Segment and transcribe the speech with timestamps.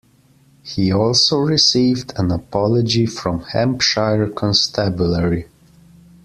[0.63, 5.47] He also received an apology from Hampshire Constabulary.